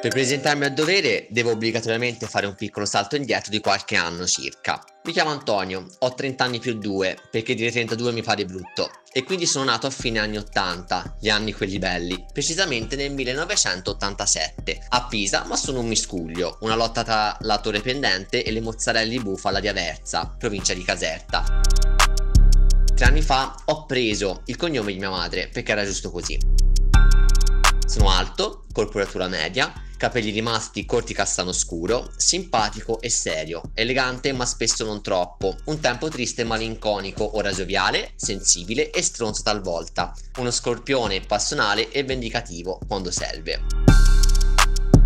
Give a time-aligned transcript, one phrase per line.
[0.00, 4.80] Per presentarmi al dovere devo obbligatoriamente fare un piccolo salto indietro di qualche anno circa.
[5.02, 9.24] Mi chiamo Antonio, ho 30 anni più 2, perché dire 32 mi pare brutto, e
[9.24, 15.06] quindi sono nato a fine anni 80, gli anni quelli belli, precisamente nel 1987, a
[15.08, 19.18] Pisa, ma sono un miscuglio, una lotta tra la torre pendente e le mozzarelle di
[19.18, 21.60] bufala di Aversa, provincia di Caserta.
[22.94, 26.38] Tre anni fa ho preso il cognome di mia madre, perché era giusto così.
[27.84, 34.84] Sono alto, corporatura media, capelli rimasti corti castano scuro, simpatico e serio, elegante ma spesso
[34.86, 41.20] non troppo, un tempo triste e malinconico, ora gioviale, sensibile e stronzo talvolta, uno scorpione
[41.20, 43.60] passionale e vendicativo quando serve.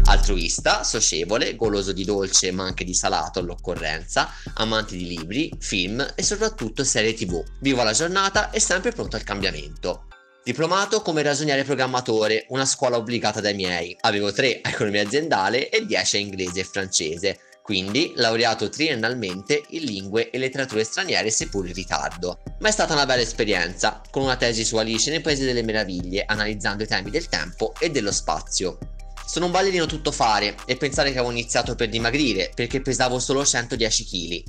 [0.05, 6.23] Altruista, socievole, goloso di dolce ma anche di salato all'occorrenza, amante di libri, film e
[6.23, 7.43] soprattutto serie tv.
[7.61, 10.09] Vivo la giornata e sempre pronto al cambiamento.
[10.45, 13.97] Diplomato come ragioniere programmatore, una scuola obbligata dai miei.
[14.01, 19.85] Avevo 3 a economia aziendale e 10 a inglese e francese, quindi laureato triennalmente in
[19.85, 22.43] lingue e letterature straniere seppur in ritardo.
[22.59, 26.25] Ma è stata una bella esperienza, con una tesi su Alice nel Paese delle Meraviglie,
[26.27, 28.79] analizzando i temi del tempo e dello spazio.
[29.25, 33.47] Sono un ballerino tutto fare e pensare che avevo iniziato per dimagrire perché pesavo solo
[33.47, 34.43] 110 kg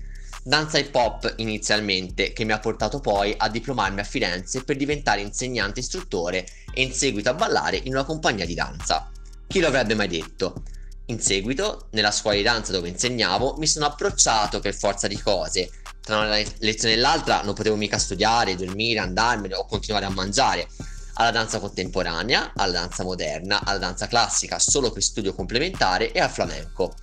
[0.44, 5.22] danza hip hop inizialmente, che mi ha portato poi a diplomarmi a Firenze per diventare
[5.22, 9.10] insegnante istruttore e in seguito a ballare in una compagnia di danza.
[9.48, 10.64] Chi lo avrebbe mai detto?
[11.08, 15.70] In seguito, nella scuola di danza dove insegnavo, mi sono approcciato per forza di cose.
[16.02, 20.68] Tra una lezione e l'altra non potevo mica studiare, dormire, andarmene o continuare a mangiare.
[21.16, 26.30] Alla danza contemporanea, alla danza moderna, alla danza classica solo per studio complementare e al
[26.30, 26.94] flamenco.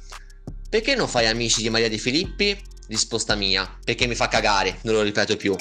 [0.69, 2.61] Perché non fai amici di Maria De Filippi?
[2.91, 5.55] Risposta mia, perché mi fa cagare, non lo ripeto più.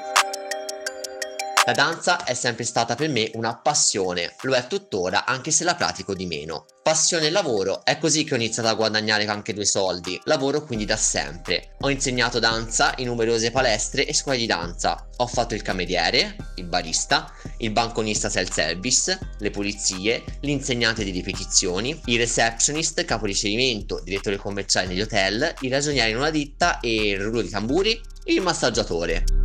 [1.65, 5.75] La danza è sempre stata per me una passione, lo è tuttora anche se la
[5.75, 6.65] pratico di meno.
[6.81, 10.85] Passione e lavoro, è così che ho iniziato a guadagnare anche due soldi, lavoro quindi
[10.85, 11.75] da sempre.
[11.81, 16.65] Ho insegnato danza in numerose palestre e scuole di danza, ho fatto il cameriere, il
[16.65, 24.87] barista, il banconista self-service, le pulizie, l'insegnante di ripetizioni, il receptionist, capo ricevimento, direttore commerciale
[24.87, 29.38] negli hotel, il ragioniere in una ditta e il rullo di tamburi, il massaggiatore.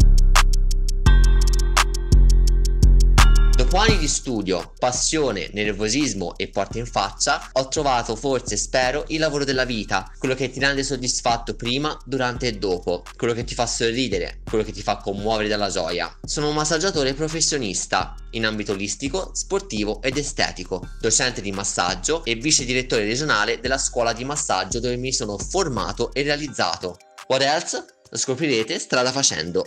[3.75, 9.19] Dopo anni di studio, passione, nervosismo e porte in faccia, ho trovato forse, spero, il
[9.19, 13.53] lavoro della vita, quello che ti rende soddisfatto prima, durante e dopo, quello che ti
[13.53, 16.17] fa sorridere, quello che ti fa commuovere dalla gioia.
[16.25, 22.65] Sono un massaggiatore professionista in ambito olistico, sportivo ed estetico, docente di massaggio e vice
[22.65, 26.97] direttore regionale della scuola di massaggio dove mi sono formato e realizzato.
[27.27, 27.85] What else?
[28.09, 29.67] Lo scoprirete strada facendo.